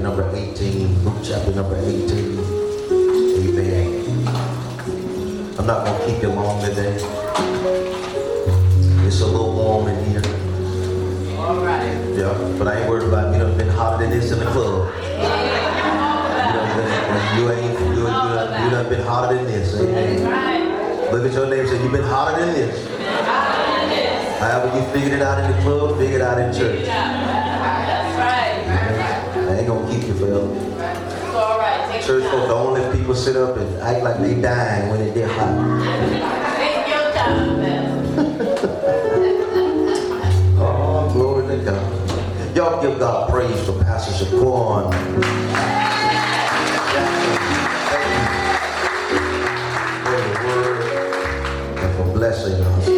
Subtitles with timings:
[0.00, 2.38] Number 18, Luke chapter number 18.
[3.36, 4.26] Amen.
[5.58, 6.94] I'm not going to keep you long today.
[9.06, 10.22] It's a little warm in here.
[11.38, 11.84] All right.
[12.16, 14.90] Yeah, but I ain't worried about you know been hotter than this in the club.
[14.96, 15.22] You,
[16.48, 19.74] done been, you ain't you, you, done, you done been hotter than this.
[19.78, 20.24] Amen.
[20.24, 21.12] Right.
[21.12, 22.88] Look at your neighbor and say, You've been hotter than this.
[24.40, 26.88] However you figured it out in the club, figure it out in church.
[29.60, 30.48] Ain't gonna keep you forever.
[30.54, 32.02] It's all right.
[32.02, 35.12] Church your folk don't let people sit up and act like they dying when it
[35.12, 36.56] get hot.
[36.56, 38.16] Take your time, man.
[40.58, 42.56] Oh, glory to God.
[42.56, 44.94] Y'all give God praise for Pastor Shaquan.
[52.14, 52.88] Blessing us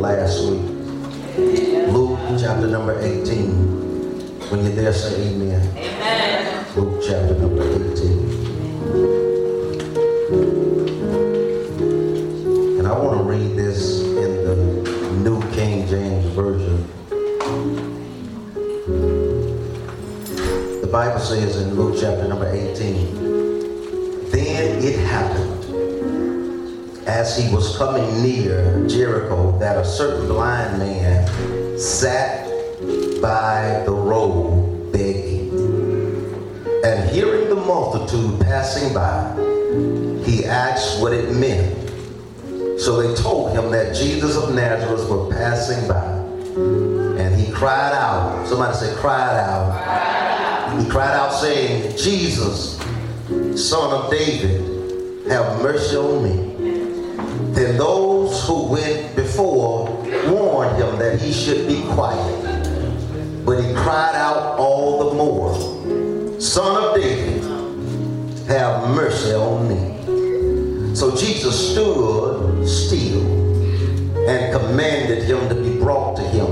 [0.00, 0.62] last week.
[1.92, 3.79] Luke chapter number 18.
[4.50, 5.62] When you're there, say amen.
[5.76, 6.66] Amen.
[6.74, 8.40] Luke chapter number 18.
[12.80, 14.56] And I want to read this in the
[15.22, 16.84] New King James Version.
[20.80, 25.64] The Bible says in Luke chapter number 18, Then it happened
[27.06, 32.49] as he was coming near Jericho that a certain blind man sat
[33.20, 35.50] by the road begging.
[36.84, 39.34] And hearing the multitude passing by,
[40.24, 41.76] he asked what it meant.
[42.80, 46.20] So they told him that Jesus of Nazareth was passing by.
[47.20, 48.46] And he cried out.
[48.48, 50.80] Somebody say, cried out.
[50.80, 52.78] He cried out saying, Jesus,
[53.54, 56.50] son of David, have mercy on me.
[57.52, 59.90] Then those who went before
[60.26, 62.39] warned him that he should be quiet.
[63.50, 67.42] But he cried out all the more, Son of David,
[68.46, 70.94] have mercy on me.
[70.94, 73.26] So Jesus stood still
[74.28, 76.46] and commanded him to be brought to him.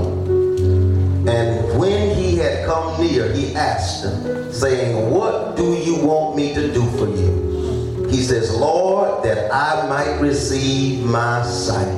[1.25, 6.53] And when he had come near, he asked him, saying, What do you want me
[6.53, 8.07] to do for you?
[8.09, 11.95] He says, Lord, that I might receive my sight.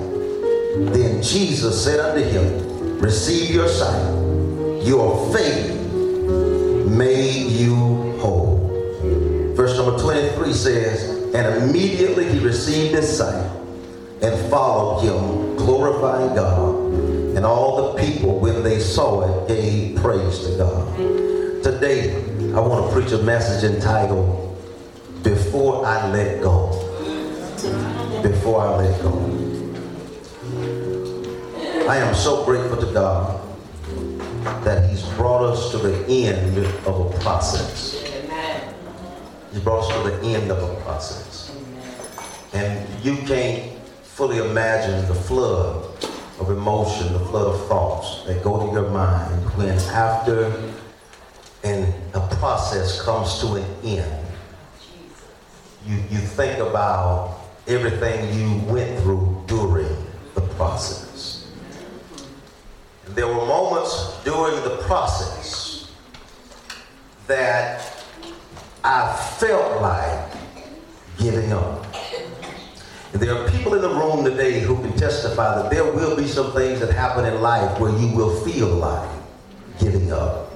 [0.94, 4.21] Then Jesus said unto him, Receive your sight.
[4.84, 5.80] Your faith
[6.88, 7.76] made you
[8.20, 9.54] whole.
[9.56, 13.48] Verse number 23 says, And immediately he received his sight
[14.24, 16.76] and followed him, glorifying God.
[17.36, 20.98] And all the people, when they saw it, gave praise to God.
[21.64, 22.16] Today,
[22.56, 24.58] I want to preach a message entitled,
[25.22, 26.72] Before I Let Go.
[28.24, 29.12] Before I Let Go.
[31.88, 33.51] I am so grateful to God
[34.44, 38.04] that He's brought us to the end of a process.
[38.06, 38.74] Amen.
[39.52, 41.56] He's brought us to the end of a process.
[42.54, 45.86] And you can't fully imagine the flood
[46.40, 50.52] of emotion, the flood of thoughts that go to your mind when after
[51.64, 54.26] and a process comes to an end,
[55.86, 57.38] you, you think about
[57.68, 59.96] everything you went through during
[60.36, 61.41] the process.
[63.14, 65.92] There were moments during the process
[67.28, 68.04] that
[68.84, 70.32] I felt like
[71.18, 71.86] giving up.
[73.12, 76.54] There are people in the room today who can testify that there will be some
[76.54, 79.10] things that happen in life where you will feel like
[79.78, 80.54] giving up.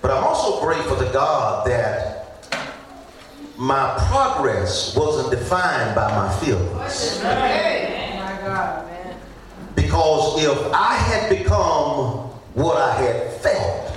[0.00, 2.48] But I'm also grateful to God that
[3.56, 7.20] my progress wasn't defined by my feelings.
[9.92, 10.42] My God, man.
[10.42, 13.88] Because if I had become what I had felt,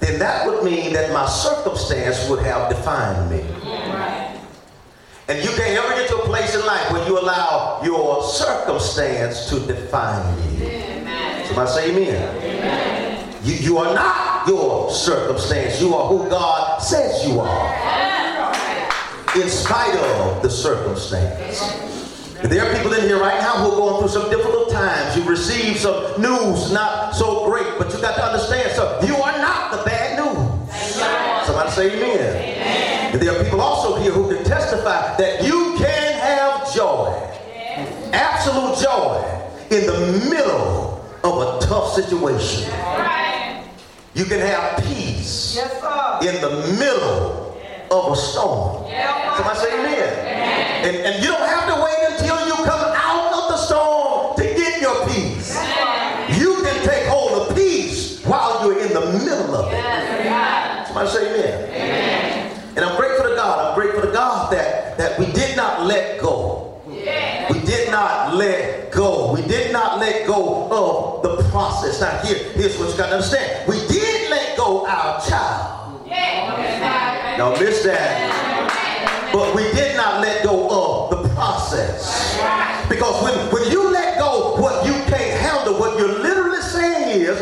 [0.00, 3.42] then that would mean that my circumstance would have defined me.
[3.62, 4.40] Right.
[5.28, 9.48] And you can't ever get to a place in life where you allow your circumstance
[9.50, 10.66] to define you.
[10.66, 11.46] Amen.
[11.46, 13.34] Somebody say amen.
[13.44, 15.80] You, you are not your circumstance.
[15.80, 17.74] You are who God says you are.
[19.36, 21.97] In spite of the circumstance.
[22.44, 25.16] There are people in here right now who are going through some difficult times.
[25.16, 29.38] You've received some news not so great, but you got to understand so you are
[29.38, 30.72] not the bad news.
[31.46, 33.12] Somebody say amen.
[33.14, 37.10] And there are people also here who can testify that you can have joy,
[38.12, 39.24] absolute joy,
[39.70, 42.70] in the middle of a tough situation.
[42.70, 43.64] Right.
[44.14, 45.72] You can have peace Yes,
[46.24, 47.58] in the middle
[47.90, 48.86] of a storm.
[49.36, 50.28] Somebody say amen.
[50.84, 51.87] And, and you don't have to wait
[59.58, 60.86] of peace while you're in the middle of it.
[60.86, 61.70] Somebody say amen.
[61.70, 62.74] amen.
[62.76, 63.58] And I'm grateful to God.
[63.58, 66.80] I'm grateful to God that, that we did not let go.
[66.88, 67.52] Yeah.
[67.52, 69.32] We did not let go.
[69.32, 72.00] We did not let go of the process.
[72.00, 73.68] Now here, here's what you got to understand.
[73.68, 76.06] We did let go our child.
[76.06, 77.38] Yeah.
[77.38, 79.30] Y'all missed that.
[79.32, 82.36] But we did not let go of the process.
[82.88, 87.38] Because when, when you let go what you can't handle, what you're literally saying is,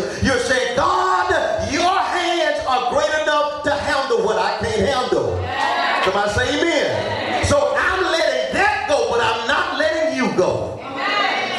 [6.07, 7.45] Somebody say amen.
[7.47, 10.79] So I'm letting that go, but I'm not letting you go.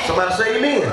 [0.06, 0.88] Somebody say amen.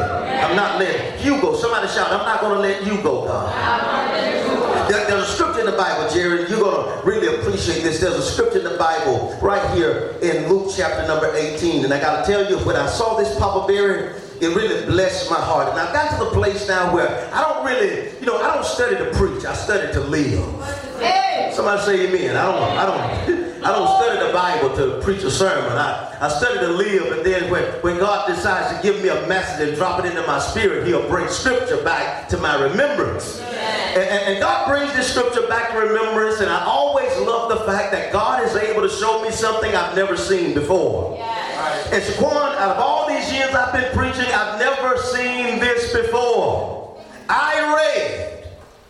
[0.44, 1.54] I'm not letting you go.
[1.54, 4.90] Somebody shout, I'm not going to let you go, God.
[4.90, 6.48] There, there's a scripture in the Bible, Jerry.
[6.50, 8.00] You're going to really appreciate this.
[8.00, 11.84] There's a scripture in the Bible right here in Luke chapter number 18.
[11.84, 15.30] And I got to tell you, when I saw this Papa Berry, it really blessed
[15.30, 15.68] my heart.
[15.68, 18.64] And I got to the place now where I don't really, you know, I don't
[18.64, 19.44] study to preach.
[19.44, 20.62] I study to live.
[21.00, 21.50] Hey.
[21.52, 22.36] Somebody say amen.
[22.36, 23.44] I don't, I don't.
[23.64, 25.72] I don't study the Bible to preach a sermon.
[25.72, 29.26] I, I study to live, and then when, when God decides to give me a
[29.26, 33.40] message and drop it into my spirit, He'll bring scripture back to my remembrance.
[33.40, 37.64] And, and, and, God brings this scripture back to remembrance, and I always love the
[37.64, 41.16] fact that God is able to show me something I've never seen before.
[41.16, 41.90] Yes.
[41.90, 47.02] And Shaquan, out of all these years I've been preaching, I've never seen this before.
[47.28, 48.48] I read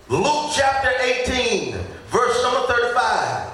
[0.08, 1.76] Luke chapter 18,
[2.08, 3.50] verse number 35.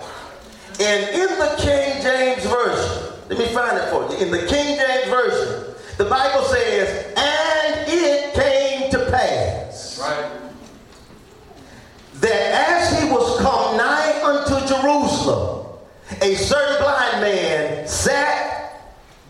[0.80, 4.24] And in the King James Version, let me find it for you.
[4.24, 10.30] In the King James Version, the Bible says, and it came to pass right.
[12.14, 15.66] that as he was come nigh unto Jerusalem,
[16.22, 18.60] a certain blind man sat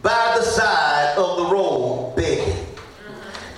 [0.03, 2.67] by the side of the road begging.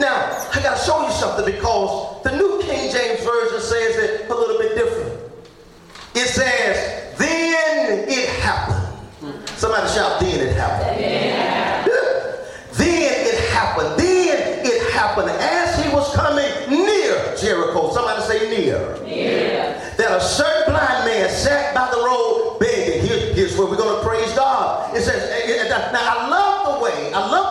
[0.00, 0.16] Now,
[0.52, 4.34] I got to show you something because the New King James Version says it a
[4.34, 5.20] little bit different.
[6.14, 9.48] It says, then it happened.
[9.56, 11.00] Somebody shout, then it happened.
[11.00, 11.86] Yeah.
[12.72, 14.00] Then it happened.
[14.00, 15.28] Then it happened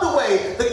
[0.01, 0.70] the way the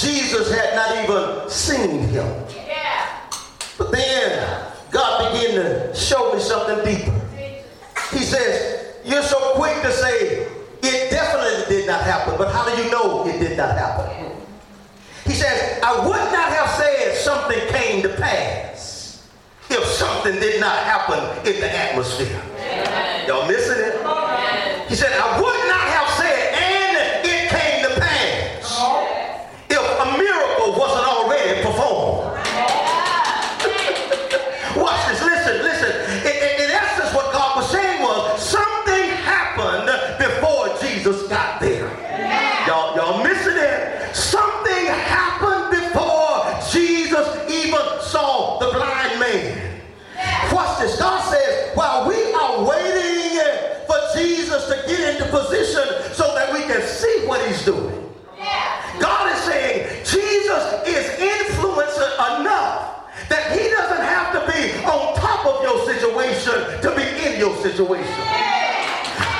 [0.00, 2.44] Jesus had not even seen him.
[2.54, 3.20] Yeah.
[3.76, 7.14] But then God began to show me something deeper.
[8.12, 10.46] He says, You're so quick to say
[10.82, 14.32] it definitely did not happen, but how do you know it did not happen?
[15.24, 19.28] He says, I would not have said something came to pass
[19.68, 22.42] if something did not happen in the atmosphere.
[22.56, 23.28] Amen.
[23.28, 23.96] Y'all missing it?
[24.04, 24.88] Amen.
[24.88, 25.47] He said, I would
[54.68, 57.88] To get into position so that we can see what he's doing.
[59.00, 65.46] God is saying Jesus is influencer enough that he doesn't have to be on top
[65.46, 68.20] of your situation to be in your situation.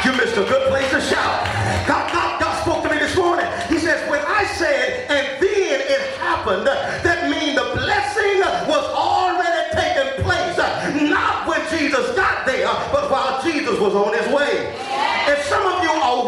[0.04, 1.44] You missed a good place to shout.
[1.87, 3.44] God, God, God spoke to me this morning.
[3.68, 9.76] He says, when I said, and then it happened, that means the blessing was already
[9.76, 10.56] taking place.
[11.11, 14.73] Not when Jesus got there, but while Jesus was on his way.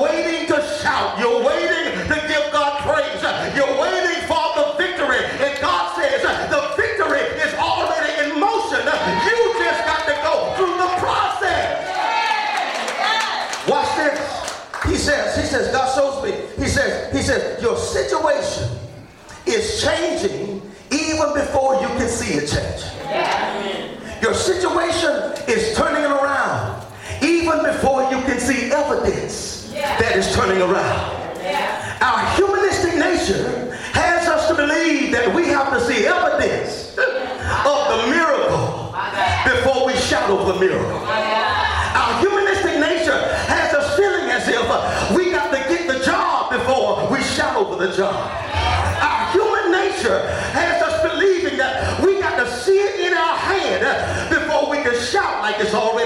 [0.00, 1.18] And some of you are waiting to shout.
[1.18, 3.20] You're waiting to give God praise.
[3.54, 5.24] You're waiting for the victory.
[5.40, 8.80] And God says the victory is already in motion.
[8.80, 11.88] You just got to go through the process.
[13.68, 14.20] Watch this.
[14.86, 16.32] He says, he says, God shows me.
[16.62, 18.68] He says, he says, your situation
[19.46, 22.84] is changing even before you can see it change.
[24.22, 26.86] Your situation is turning around
[27.22, 31.16] even before you can see evidence that is turning around.
[32.00, 38.08] Our humanistic nature has us to believe that we have to see evidence of the
[38.08, 38.94] miracle
[39.44, 40.96] before we shout over the miracle.
[41.04, 43.20] Our humanistic nature
[43.52, 44.64] has us feeling as if
[45.16, 48.14] we got to get the job before we shout over the job.
[48.16, 50.24] Our human nature
[50.56, 53.84] has us believing that we got to see it in our hand
[54.30, 55.99] before we can shout like it's already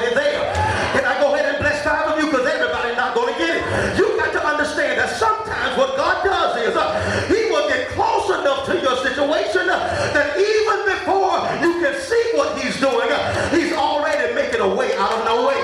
[14.64, 15.60] a way out of no way.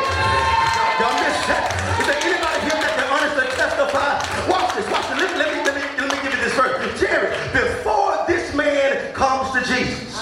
[1.00, 1.73] Y'all missed that.
[1.97, 4.21] Is there anybody here that can honestly testify?
[4.45, 5.25] Watch this, watch this.
[5.25, 6.76] Let, let me, let, me, let me give you this verse.
[7.00, 10.21] Jerry, before this man comes to Jesus,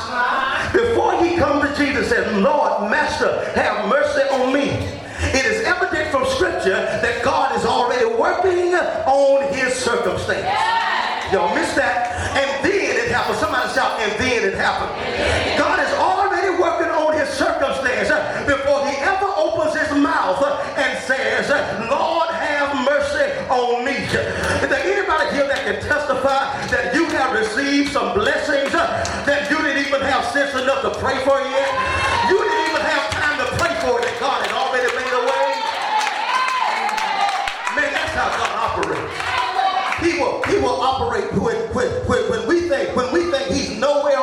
[0.70, 4.70] before he comes to Jesus and Lord, Master, have mercy on me.
[5.34, 8.78] It is evident from scripture that God is already working
[9.10, 10.46] on his circumstance.
[11.34, 12.14] Y'all missed that.
[12.38, 12.77] And then
[13.74, 14.92] shout, and then it happened.
[15.58, 20.60] God is already working on his circumstance uh, before he ever opens his mouth uh,
[20.76, 21.48] and says,
[21.90, 23.92] Lord, have mercy on me.
[23.92, 29.50] Is there anybody here that can testify that you have received some blessings uh, that
[29.50, 31.70] you didn't even have sense enough to pray for yet?
[32.30, 32.47] You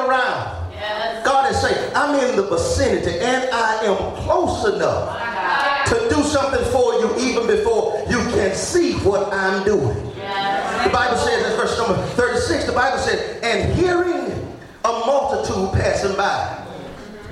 [0.07, 0.65] around.
[1.23, 6.63] God is saying, I'm in the vicinity and I am close enough to do something
[6.71, 9.95] for you even before you can see what I'm doing.
[9.95, 14.31] The Bible says in verse number 36, the Bible says, and hearing
[14.83, 16.63] a multitude passing by,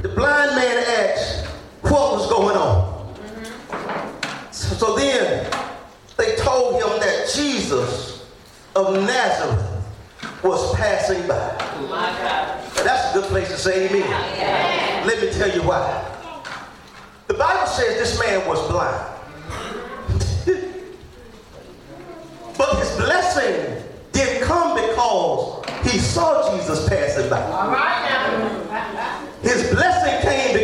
[0.01, 1.45] the blind man asked
[1.81, 3.15] what was going on.
[4.51, 5.51] So, so then
[6.17, 8.27] they told him that Jesus
[8.75, 9.72] of Nazareth
[10.43, 11.55] was passing by.
[12.83, 15.07] That's a good place to say amen.
[15.07, 16.09] Let me tell you why.
[17.27, 19.09] The Bible says this man was blind.
[22.57, 23.81] but his blessing
[24.12, 27.39] didn't come because he saw Jesus passing by.
[29.41, 30.57] His blessing came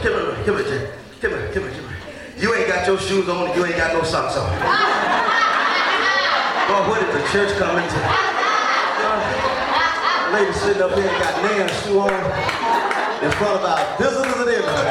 [0.00, 0.88] Come here Come here, come Jerry.
[1.20, 1.98] Come here, come here, come here.
[2.38, 3.54] You ain't got your shoes on.
[3.56, 4.50] You ain't got no socks on.
[6.66, 7.98] Boy, what is the church coming to?
[10.32, 12.10] Lady sitting up here and got nail shoe on
[13.22, 14.90] in front of our visitors and everything.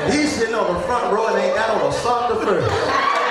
[0.00, 3.25] And he's sitting on the front row and ain't got on a sock to first.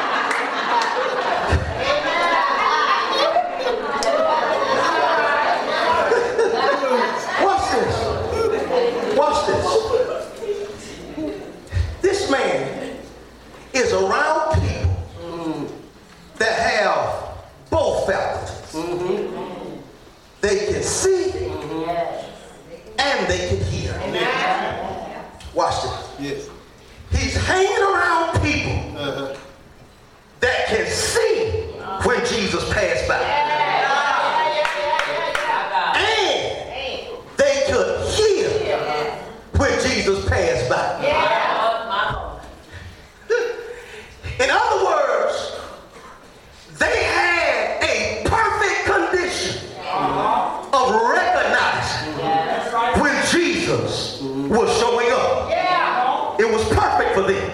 [56.46, 57.45] It was perfect for them.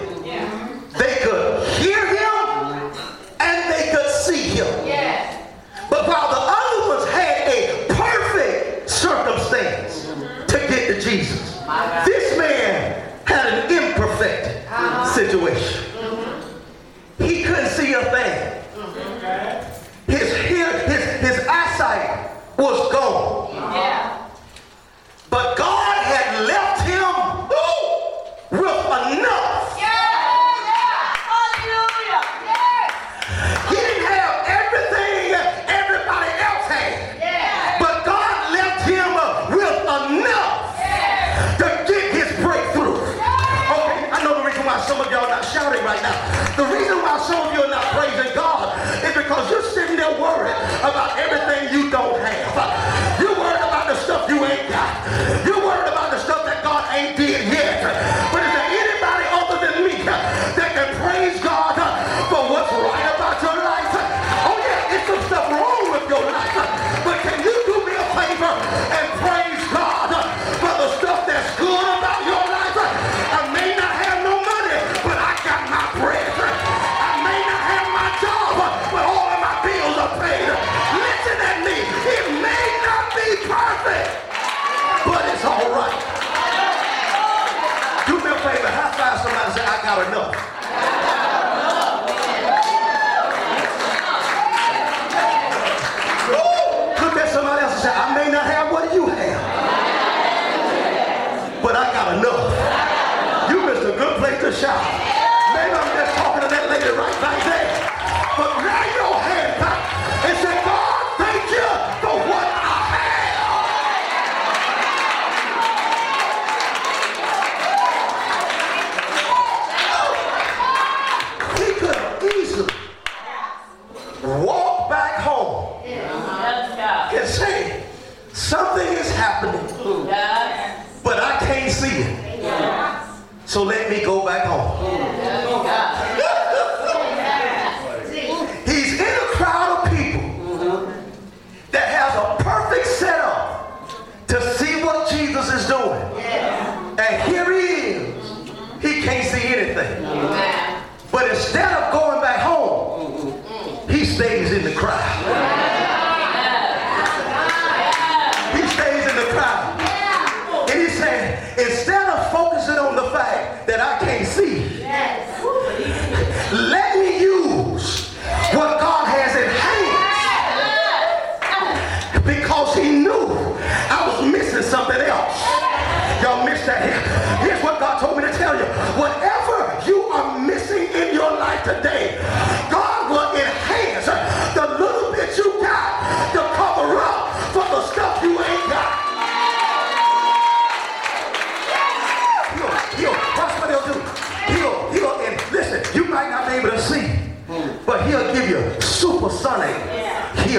[200.52, 200.58] My,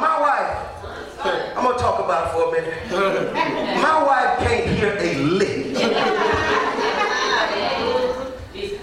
[0.00, 0.50] my wife,
[1.56, 3.32] I'm going to talk about for a minute.
[3.80, 5.76] My wife can't hear a lick.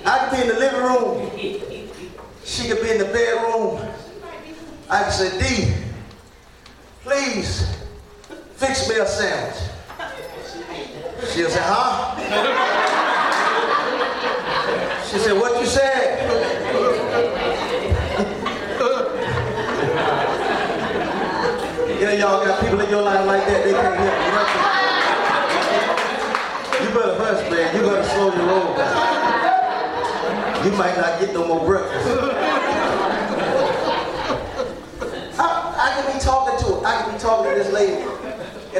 [0.05, 1.29] I could be in the living room.
[2.45, 3.81] She could be in the bedroom.
[4.89, 5.73] I could say, D,
[7.03, 7.56] please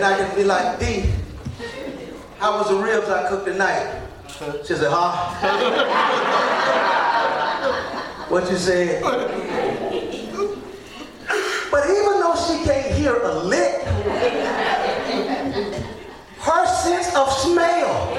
[0.08, 1.04] I can be like, D,
[2.40, 4.04] how was the ribs I cooked tonight?
[4.66, 5.34] She said, huh?
[8.30, 9.04] what you said?
[9.04, 9.30] But
[11.90, 13.82] even though she can't hear a lick,
[16.40, 18.16] her sense of smell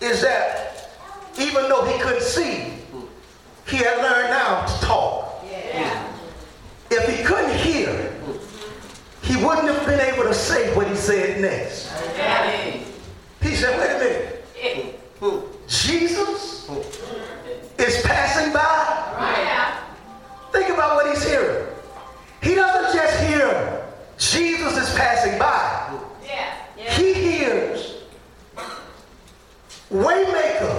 [0.00, 0.90] is that
[1.38, 2.72] even though he couldn't see,
[3.66, 5.44] he had learned now to talk.
[5.50, 6.12] Yeah.
[6.90, 8.12] If he couldn't hear,
[9.22, 11.90] he wouldn't have been able to say what he said next.
[12.16, 12.78] Yeah.
[13.42, 14.44] He said, wait a minute.
[14.62, 15.40] Yeah.
[15.66, 16.68] Jesus
[17.78, 18.58] is passing by.
[19.18, 19.82] Right.
[20.52, 21.66] Think about what he's hearing.
[22.42, 23.84] He doesn't just hear
[24.18, 25.75] Jesus is passing by.
[29.96, 30.75] Waymaker.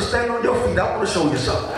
[0.00, 1.74] stand on your feet, I want to show you something.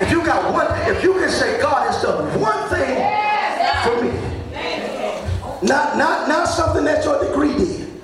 [0.00, 2.96] If you got one, if you can say God has done one thing
[3.84, 4.10] for me,
[5.66, 8.02] not not not something that your degree did,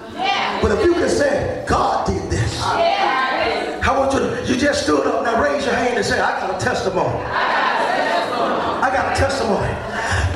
[0.62, 5.07] but if you can say God did this, I want you to, you just stood
[5.07, 7.25] up now, raise your hand and say I got a testimony.
[7.25, 9.75] I got a testimony.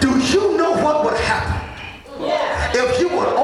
[0.01, 1.61] Do you know what would happen
[2.75, 3.44] if you would?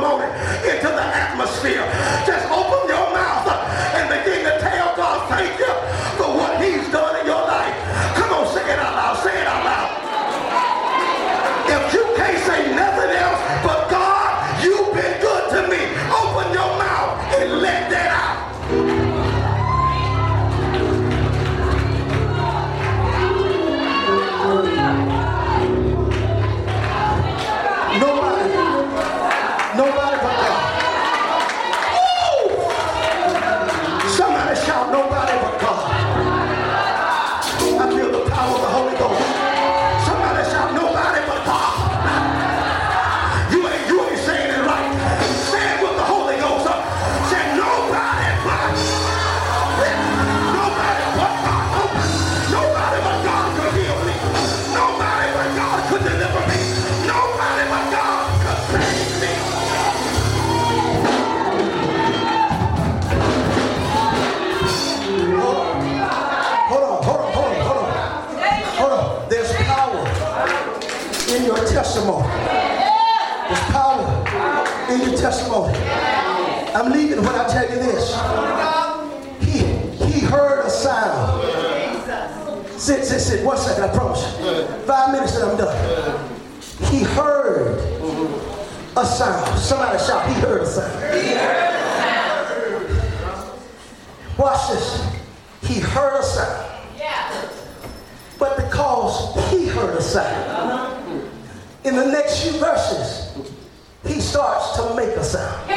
[0.00, 0.24] testimony
[0.70, 1.84] into the atmosphere.
[2.26, 2.49] Just
[71.66, 72.26] testimony.
[73.48, 74.04] There's power
[74.90, 75.76] in your testimony.
[76.74, 78.14] I'm leaving when I tell you this.
[79.40, 79.58] He,
[80.06, 81.42] he heard a sound.
[82.80, 83.44] Sit, sit, sit.
[83.44, 84.22] One second, I promise.
[84.86, 86.40] Five minutes and I'm done.
[86.90, 87.78] He heard
[88.96, 89.58] a sound.
[89.58, 91.00] Somebody shout, he heard a sound.
[94.38, 95.04] Watch this.
[95.62, 96.66] He heard a sound.
[98.38, 100.89] But because he heard a sound,
[101.84, 103.32] in the next few verses,
[104.06, 105.70] he starts to make a sound.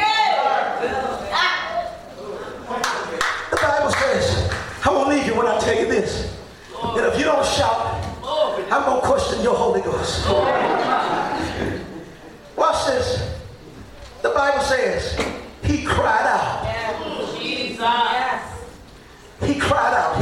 [3.51, 4.51] The Bible says,
[4.85, 6.35] I won't leave you when I tell you this.
[6.95, 8.03] That if you don't shout,
[8.71, 10.27] I'm going to question your Holy Ghost.
[12.57, 13.37] Watch this.
[14.21, 15.15] The Bible says,
[15.63, 17.37] he cried out.
[17.39, 17.79] Jesus.
[19.41, 20.12] He cried out.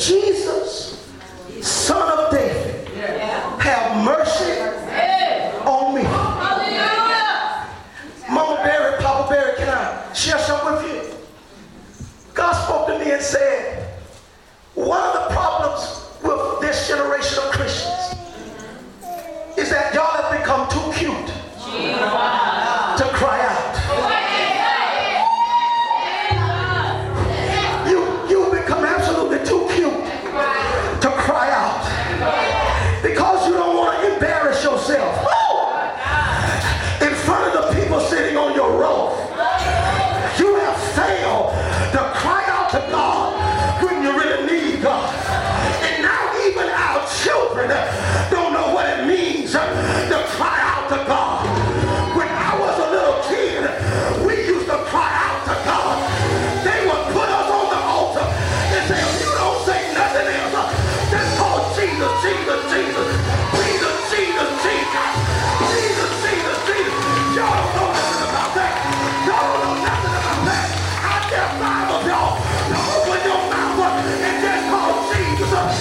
[0.00, 1.06] Jesus,
[1.60, 2.88] son of David,
[3.60, 4.39] have mercy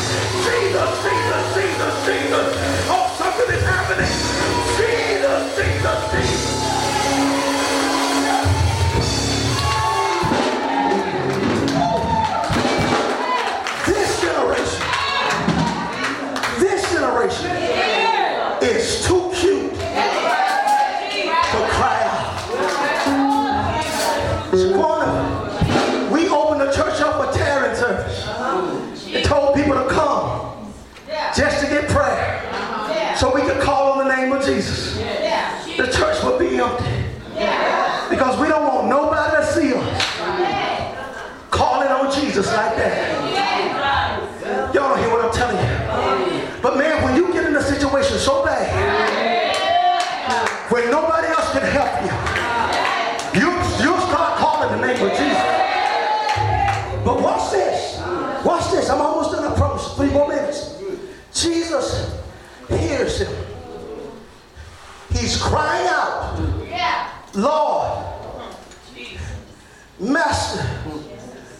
[0.09, 1.08] Jesus.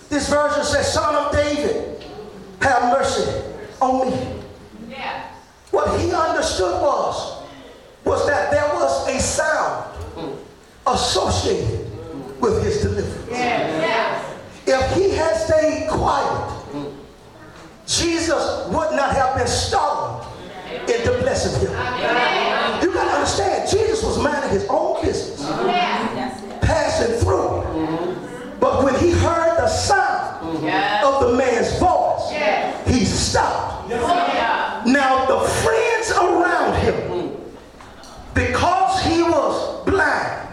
[0.10, 2.04] This version says, Son of David,
[2.62, 3.32] have mercy
[3.80, 4.36] on me.
[5.72, 7.44] What he understood was,
[8.04, 9.86] was that there was a sound
[10.88, 11.86] associated
[12.42, 13.30] with his deliverance.
[14.66, 16.56] If he had stayed quiet,
[17.86, 20.26] Jesus would not have been startled
[20.90, 21.72] into blessing him.
[22.82, 25.39] You got to understand, Jesus was minding his own business,
[29.70, 31.06] sound mm-hmm.
[31.06, 32.88] of the man's voice, yes.
[32.88, 33.90] he stopped.
[33.90, 34.02] Yes.
[34.04, 34.84] Oh, yeah.
[34.86, 37.38] Now the friends around him,
[38.34, 40.50] because he was blind,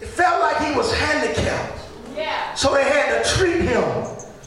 [0.00, 1.80] it felt like he was handicapped.
[2.16, 2.54] Yeah.
[2.54, 3.82] So they had to treat him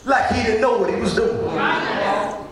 [0.06, 1.38] like he didn't know what he was doing.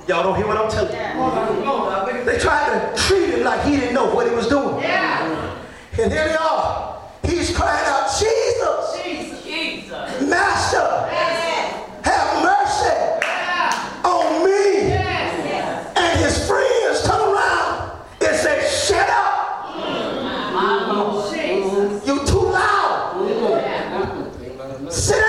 [0.08, 0.97] Y'all don't hear what I'm telling you.
[0.97, 2.23] Yeah.
[2.25, 4.80] They tried to treat him like he didn't know what he was doing.
[4.82, 5.56] Yeah.
[5.99, 7.02] And here they are.
[7.23, 8.08] He's crying out
[20.91, 21.30] Oh,
[21.62, 22.08] Lord.
[22.08, 23.13] You too loud.
[23.91, 24.89] Oh.
[24.89, 25.23] Sit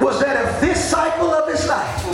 [0.00, 2.06] was that if this cycle of his life?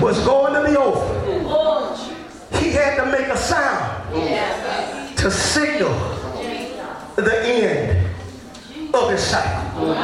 [0.00, 4.12] Was going to be over, he had to make a sound
[5.16, 5.94] to signal
[7.16, 8.10] the end
[8.92, 9.94] of his cycle.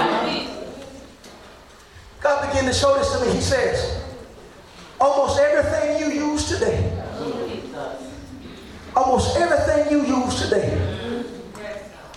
[2.20, 3.32] God began to show this to me.
[3.34, 4.02] He says,
[5.00, 6.92] almost everything you use today,
[8.96, 10.78] almost everything you use today,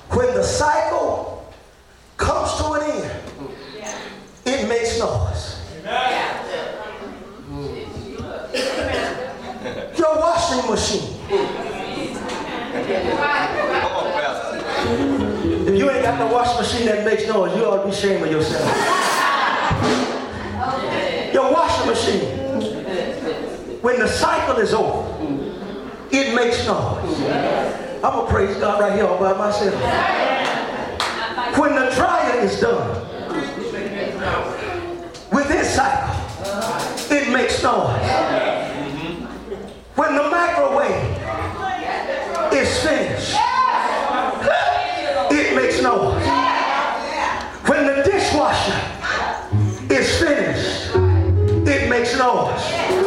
[0.10, 1.33] when the cycle
[15.84, 18.32] you ain't got no washing machine that makes noise, you ought to be ashamed of
[18.32, 18.64] yourself.
[21.34, 22.40] Your washing machine,
[23.82, 25.04] when the cycle is over,
[26.10, 27.20] it makes noise.
[28.02, 29.74] I'm going to praise God right here all by myself.
[31.60, 33.02] When the trial is done,
[35.34, 36.16] with this cycle,
[37.12, 38.00] it makes noise.
[39.96, 41.18] When the microwave
[42.54, 43.03] is finished,
[49.90, 50.96] It's finished.
[51.66, 53.03] It makes noise.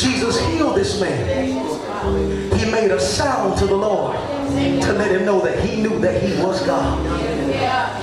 [0.00, 2.58] Jesus healed this man.
[2.58, 6.22] He made a sound to the Lord to let him know that he knew that
[6.22, 6.98] he was God.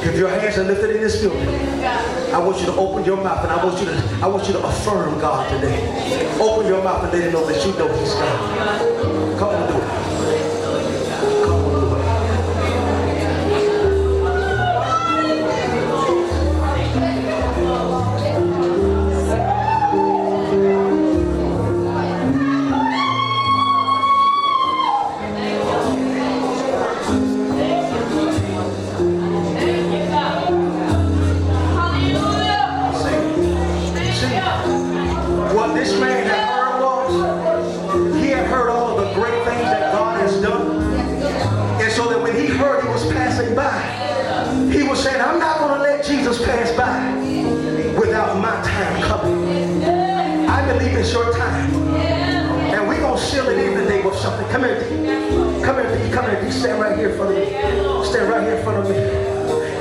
[0.04, 1.50] If your hands are lifted in this building,
[2.34, 4.54] I want you to open your mouth and I want you to I want you
[4.54, 6.38] to affirm God today.
[6.40, 9.40] Open your mouth and let him know that you know he's God.
[9.40, 10.57] Come on, do it.
[54.52, 54.80] Come here,
[55.64, 56.12] Come here.
[56.14, 56.52] Come here.
[56.52, 57.46] Stand right here in front of me.
[58.06, 58.96] Stand right here in front of me.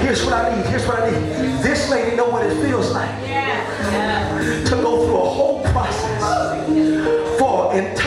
[0.05, 0.67] Here's what I need.
[0.67, 1.63] Here's what I need.
[1.63, 6.21] This lady know what it feels like to go through a whole process
[7.39, 8.06] for an entire